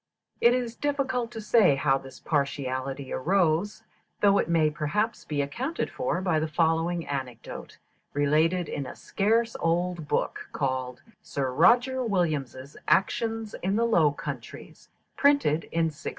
It 0.41 0.55
is 0.55 0.75
difficult 0.75 1.29
to 1.29 1.39
say 1.39 1.75
how 1.75 1.99
this 1.99 2.19
partiality 2.19 3.13
arose, 3.13 3.83
though 4.21 4.39
it 4.39 4.49
may 4.49 4.71
perhaps 4.71 5.25
be 5.25 5.43
accounted 5.43 5.91
for 5.91 6.21
by 6.21 6.39
the 6.39 6.47
following 6.47 7.05
anecdote, 7.05 7.77
related 8.13 8.67
in 8.67 8.87
a 8.87 8.95
scarce 8.95 9.55
old 9.59 10.07
book, 10.07 10.49
called 10.53 11.03
"Sir 11.21 11.51
Roger 11.53 12.03
Williams' 12.03 12.75
Actions 12.87 13.53
in 13.61 13.75
the 13.75 13.85
Low 13.85 14.11
Countries," 14.11 14.89
printed 15.15 15.65
in 15.65 15.83
1618. 15.91 16.09